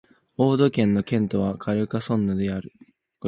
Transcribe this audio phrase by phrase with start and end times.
[0.35, 2.73] オード県の県都はカルカソンヌである